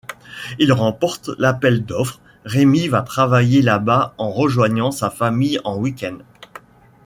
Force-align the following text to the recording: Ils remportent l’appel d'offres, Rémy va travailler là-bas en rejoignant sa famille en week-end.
Ils 0.57 0.73
remportent 0.73 1.29
l’appel 1.37 1.85
d'offres, 1.85 2.19
Rémy 2.43 2.87
va 2.87 3.03
travailler 3.03 3.61
là-bas 3.61 4.15
en 4.17 4.31
rejoignant 4.31 4.89
sa 4.89 5.11
famille 5.11 5.59
en 5.63 5.77
week-end. 5.77 6.17